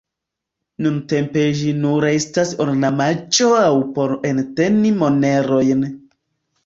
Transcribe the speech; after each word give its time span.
Nuntempe 0.85 1.43
ĝi 1.59 1.73
nur 1.83 2.07
estas 2.11 2.53
ornamaĵo 2.65 3.51
aŭ 3.61 3.69
por 3.99 4.15
enteni 4.31 4.95
monerojn. 5.03 5.87